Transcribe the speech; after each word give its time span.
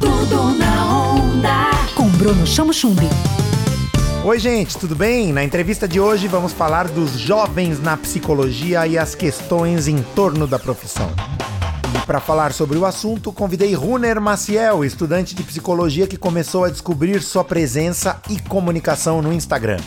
Tudo 0.00 0.54
na 0.58 1.12
onda. 1.12 1.70
Com 1.94 2.08
Bruno 2.08 2.46
Chamo 2.46 2.72
Chumbi. 2.72 3.06
Oi, 4.24 4.38
gente, 4.38 4.78
tudo 4.78 4.96
bem? 4.96 5.30
Na 5.30 5.44
entrevista 5.44 5.86
de 5.86 6.00
hoje 6.00 6.26
vamos 6.26 6.52
falar 6.52 6.88
dos 6.88 7.12
jovens 7.12 7.80
na 7.82 7.96
psicologia 7.98 8.86
e 8.86 8.96
as 8.96 9.14
questões 9.14 9.86
em 9.86 10.02
torno 10.14 10.46
da 10.46 10.58
profissão. 10.58 11.10
E 11.94 12.06
para 12.06 12.18
falar 12.18 12.52
sobre 12.52 12.78
o 12.78 12.86
assunto, 12.86 13.30
convidei 13.30 13.74
Runer 13.74 14.20
Maciel, 14.20 14.84
estudante 14.84 15.34
de 15.34 15.42
psicologia 15.42 16.06
que 16.06 16.16
começou 16.16 16.64
a 16.64 16.70
descobrir 16.70 17.20
sua 17.20 17.44
presença 17.44 18.20
e 18.30 18.40
comunicação 18.40 19.20
no 19.20 19.32
Instagram. 19.32 19.78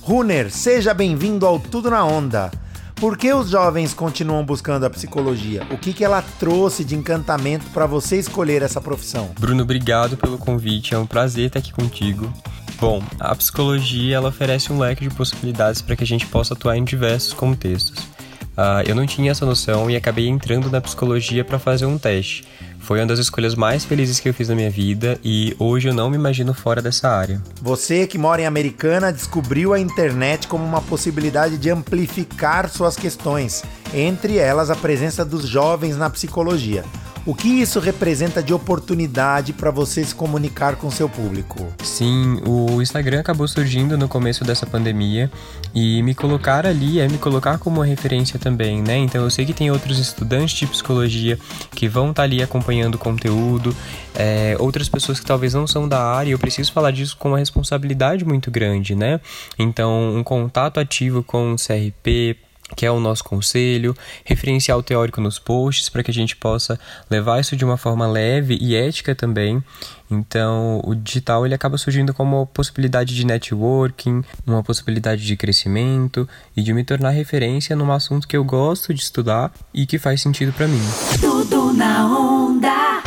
Runer, 0.00 0.50
seja 0.50 0.94
bem-vindo 0.94 1.44
ao 1.44 1.58
Tudo 1.58 1.90
na 1.90 2.04
Onda. 2.04 2.52
Por 2.96 3.18
que 3.18 3.30
os 3.30 3.50
jovens 3.50 3.92
continuam 3.92 4.42
buscando 4.42 4.86
a 4.86 4.90
psicologia? 4.90 5.66
O 5.70 5.76
que, 5.76 5.92
que 5.92 6.02
ela 6.02 6.22
trouxe 6.40 6.82
de 6.82 6.96
encantamento 6.96 7.66
para 7.66 7.84
você 7.84 8.16
escolher 8.18 8.62
essa 8.62 8.80
profissão? 8.80 9.32
Bruno, 9.38 9.64
obrigado 9.64 10.16
pelo 10.16 10.38
convite. 10.38 10.94
É 10.94 10.98
um 10.98 11.06
prazer 11.06 11.48
estar 11.48 11.58
aqui 11.58 11.74
contigo. 11.74 12.32
Bom, 12.80 13.02
a 13.20 13.34
psicologia 13.34 14.16
ela 14.16 14.30
oferece 14.30 14.72
um 14.72 14.78
leque 14.78 15.06
de 15.06 15.14
possibilidades 15.14 15.82
para 15.82 15.94
que 15.94 16.04
a 16.04 16.06
gente 16.06 16.26
possa 16.26 16.54
atuar 16.54 16.78
em 16.78 16.84
diversos 16.84 17.34
contextos. 17.34 18.15
Uh, 18.56 18.80
eu 18.88 18.94
não 18.94 19.04
tinha 19.04 19.30
essa 19.30 19.44
noção 19.44 19.90
e 19.90 19.96
acabei 19.96 20.28
entrando 20.28 20.70
na 20.70 20.80
psicologia 20.80 21.44
para 21.44 21.58
fazer 21.58 21.84
um 21.84 21.98
teste. 21.98 22.44
Foi 22.78 23.00
uma 23.00 23.06
das 23.06 23.18
escolhas 23.18 23.54
mais 23.54 23.84
felizes 23.84 24.18
que 24.18 24.28
eu 24.28 24.32
fiz 24.32 24.48
na 24.48 24.54
minha 24.54 24.70
vida 24.70 25.18
e 25.22 25.54
hoje 25.58 25.88
eu 25.88 25.94
não 25.94 26.08
me 26.08 26.16
imagino 26.16 26.54
fora 26.54 26.80
dessa 26.80 27.08
área. 27.08 27.42
Você 27.60 28.06
que 28.06 28.16
mora 28.16 28.42
em 28.42 28.46
Americana 28.46 29.12
descobriu 29.12 29.74
a 29.74 29.80
internet 29.80 30.46
como 30.46 30.64
uma 30.64 30.80
possibilidade 30.80 31.58
de 31.58 31.68
amplificar 31.68 32.70
suas 32.70 32.96
questões, 32.96 33.64
entre 33.92 34.38
elas 34.38 34.70
a 34.70 34.76
presença 34.76 35.24
dos 35.24 35.46
jovens 35.46 35.96
na 35.96 36.08
psicologia. 36.08 36.84
O 37.26 37.34
que 37.34 37.48
isso 37.48 37.80
representa 37.80 38.40
de 38.40 38.54
oportunidade 38.54 39.52
para 39.52 39.72
você 39.72 40.04
se 40.04 40.14
comunicar 40.14 40.76
com 40.76 40.88
seu 40.92 41.08
público? 41.08 41.66
Sim, 41.82 42.40
o 42.46 42.80
Instagram 42.80 43.18
acabou 43.18 43.48
surgindo 43.48 43.98
no 43.98 44.06
começo 44.06 44.44
dessa 44.44 44.64
pandemia 44.64 45.28
e 45.74 46.04
me 46.04 46.14
colocar 46.14 46.64
ali 46.64 47.00
é 47.00 47.08
me 47.08 47.18
colocar 47.18 47.58
como 47.58 47.80
referência 47.80 48.38
também, 48.38 48.80
né? 48.80 48.96
Então 48.98 49.24
eu 49.24 49.28
sei 49.28 49.44
que 49.44 49.52
tem 49.52 49.72
outros 49.72 49.98
estudantes 49.98 50.56
de 50.56 50.68
psicologia 50.68 51.36
que 51.72 51.88
vão 51.88 52.10
estar 52.10 52.22
tá 52.22 52.22
ali 52.22 52.40
acompanhando 52.44 52.94
o 52.94 52.98
conteúdo, 52.98 53.74
é, 54.14 54.54
outras 54.60 54.88
pessoas 54.88 55.18
que 55.18 55.26
talvez 55.26 55.52
não 55.52 55.66
são 55.66 55.88
da 55.88 56.00
área, 56.00 56.30
eu 56.30 56.38
preciso 56.38 56.72
falar 56.72 56.92
disso 56.92 57.16
com 57.16 57.30
uma 57.30 57.38
responsabilidade 57.38 58.24
muito 58.24 58.52
grande, 58.52 58.94
né? 58.94 59.20
Então, 59.58 60.14
um 60.16 60.22
contato 60.22 60.78
ativo 60.78 61.24
com 61.24 61.54
o 61.54 61.56
CRP, 61.56 62.36
que 62.74 62.84
é 62.84 62.90
o 62.90 62.98
nosso 62.98 63.22
conselho, 63.22 63.94
referencial 64.24 64.82
teórico 64.82 65.20
nos 65.20 65.38
posts 65.38 65.88
para 65.88 66.02
que 66.02 66.10
a 66.10 66.14
gente 66.14 66.34
possa 66.34 66.78
levar 67.08 67.40
isso 67.40 67.54
de 67.54 67.64
uma 67.64 67.76
forma 67.76 68.06
leve 68.06 68.58
e 68.60 68.74
ética 68.74 69.14
também. 69.14 69.62
Então, 70.10 70.80
o 70.84 70.94
digital 70.94 71.44
ele 71.44 71.54
acaba 71.54 71.78
surgindo 71.78 72.12
como 72.12 72.38
uma 72.38 72.46
possibilidade 72.46 73.14
de 73.14 73.24
networking, 73.24 74.22
uma 74.46 74.62
possibilidade 74.62 75.24
de 75.24 75.36
crescimento 75.36 76.28
e 76.56 76.62
de 76.62 76.72
me 76.72 76.82
tornar 76.82 77.10
referência 77.10 77.76
num 77.76 77.92
assunto 77.92 78.26
que 78.26 78.36
eu 78.36 78.44
gosto 78.44 78.92
de 78.92 79.00
estudar 79.00 79.52
e 79.72 79.86
que 79.86 79.98
faz 79.98 80.20
sentido 80.20 80.52
para 80.52 80.66
mim. 80.66 80.82
Tudo 81.20 81.72
na 81.72 82.06
onda. 82.06 83.02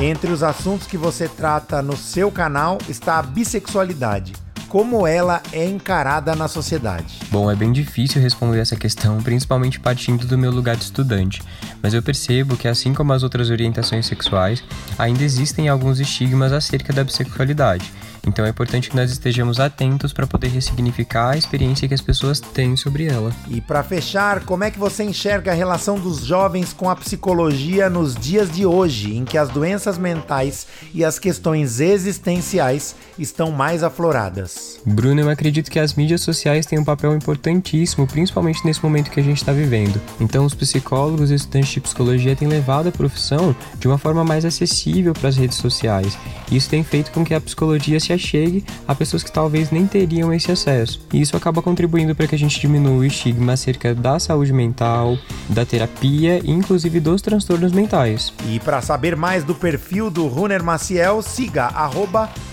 Entre 0.00 0.30
os 0.30 0.42
assuntos 0.42 0.86
que 0.86 0.96
você 0.96 1.28
trata 1.28 1.82
no 1.82 1.96
seu 1.96 2.30
canal 2.30 2.78
está 2.88 3.18
a 3.18 3.22
bissexualidade 3.22 4.47
como 4.68 5.06
ela 5.06 5.42
é 5.52 5.64
encarada 5.64 6.34
na 6.36 6.46
sociedade? 6.46 7.20
Bom, 7.30 7.50
é 7.50 7.56
bem 7.56 7.72
difícil 7.72 8.20
responder 8.20 8.60
essa 8.60 8.76
questão, 8.76 9.22
principalmente 9.22 9.80
partindo 9.80 10.26
do 10.26 10.36
meu 10.36 10.50
lugar 10.50 10.76
de 10.76 10.84
estudante, 10.84 11.42
mas 11.82 11.94
eu 11.94 12.02
percebo 12.02 12.56
que, 12.56 12.68
assim 12.68 12.92
como 12.92 13.12
as 13.12 13.22
outras 13.22 13.50
orientações 13.50 14.06
sexuais, 14.06 14.62
ainda 14.98 15.22
existem 15.22 15.68
alguns 15.68 16.00
estigmas 16.00 16.52
acerca 16.52 16.92
da 16.92 17.02
bissexualidade 17.02 17.90
então 18.26 18.44
é 18.44 18.48
importante 18.48 18.90
que 18.90 18.96
nós 18.96 19.10
estejamos 19.10 19.60
atentos 19.60 20.12
para 20.12 20.26
poder 20.26 20.48
ressignificar 20.48 21.30
a 21.30 21.36
experiência 21.36 21.88
que 21.88 21.94
as 21.94 22.00
pessoas 22.00 22.40
têm 22.40 22.76
sobre 22.76 23.06
ela. 23.06 23.32
E 23.48 23.60
para 23.60 23.82
fechar, 23.82 24.44
como 24.44 24.64
é 24.64 24.70
que 24.70 24.78
você 24.78 25.04
enxerga 25.04 25.52
a 25.52 25.54
relação 25.54 25.98
dos 25.98 26.24
jovens 26.24 26.72
com 26.72 26.88
a 26.90 26.96
psicologia 26.96 27.88
nos 27.88 28.14
dias 28.14 28.50
de 28.50 28.66
hoje, 28.66 29.16
em 29.16 29.24
que 29.24 29.38
as 29.38 29.48
doenças 29.48 29.98
mentais 29.98 30.66
e 30.92 31.04
as 31.04 31.18
questões 31.18 31.80
existenciais 31.80 32.94
estão 33.18 33.50
mais 33.50 33.82
afloradas? 33.82 34.80
Bruno, 34.84 35.20
eu 35.20 35.30
acredito 35.30 35.70
que 35.70 35.78
as 35.78 35.94
mídias 35.94 36.20
sociais 36.20 36.66
têm 36.66 36.78
um 36.78 36.84
papel 36.84 37.14
importantíssimo, 37.14 38.06
principalmente 38.06 38.64
nesse 38.64 38.82
momento 38.82 39.10
que 39.10 39.20
a 39.20 39.22
gente 39.22 39.38
está 39.38 39.52
vivendo. 39.52 40.00
Então, 40.20 40.44
os 40.44 40.54
psicólogos 40.54 41.30
e 41.30 41.34
estudantes 41.34 41.70
de 41.70 41.80
psicologia 41.80 42.36
têm 42.36 42.48
levado 42.48 42.88
a 42.88 42.92
profissão 42.92 43.54
de 43.78 43.86
uma 43.86 43.98
forma 43.98 44.24
mais 44.24 44.44
acessível 44.44 45.12
para 45.12 45.28
as 45.28 45.36
redes 45.36 45.58
sociais. 45.58 46.16
Isso 46.50 46.70
tem 46.70 46.82
feito 46.82 47.10
com 47.10 47.24
que 47.24 47.34
a 47.34 47.40
psicologia 47.40 48.00
se 48.00 48.07
chegue 48.16 48.64
a 48.86 48.94
pessoas 48.94 49.22
que 49.22 49.32
talvez 49.32 49.70
nem 49.70 49.86
teriam 49.86 50.32
esse 50.32 50.50
acesso. 50.50 51.00
E 51.12 51.20
isso 51.20 51.36
acaba 51.36 51.60
contribuindo 51.60 52.14
para 52.14 52.26
que 52.26 52.34
a 52.34 52.38
gente 52.38 52.60
diminua 52.60 52.98
o 52.98 53.04
estigma 53.04 53.52
acerca 53.54 53.94
da 53.94 54.18
saúde 54.18 54.52
mental, 54.52 55.18
da 55.48 55.64
terapia 55.64 56.40
e 56.42 56.50
inclusive 56.50 57.00
dos 57.00 57.20
transtornos 57.20 57.72
mentais. 57.72 58.32
E 58.48 58.60
para 58.60 58.80
saber 58.80 59.16
mais 59.16 59.44
do 59.44 59.54
perfil 59.54 60.10
do 60.10 60.26
Runner 60.26 60.62
Maciel, 60.62 61.20
siga 61.22 61.70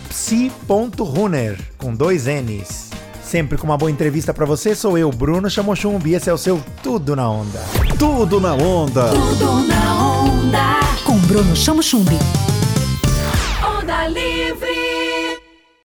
psi.runner 0.10 1.60
com 1.78 1.94
dois 1.94 2.26
N's. 2.26 2.90
Sempre 3.24 3.58
com 3.58 3.66
uma 3.66 3.78
boa 3.78 3.92
entrevista 3.92 4.34
para 4.34 4.46
você, 4.46 4.76
sou 4.76 4.98
eu, 4.98 5.10
Bruno 5.12 5.50
Chamochumbi, 5.50 6.14
esse 6.14 6.30
é 6.30 6.34
o 6.34 6.38
seu 6.38 6.64
Tudo 6.84 7.16
na 7.16 7.30
Onda. 7.30 7.60
Tudo 7.98 8.40
na 8.40 8.54
Onda. 8.54 9.10
Tudo 9.10 9.68
na 9.68 9.96
Onda. 9.96 10.80
Com 11.04 11.18
Bruno 11.20 11.56
Chamochumbi. 11.56 12.20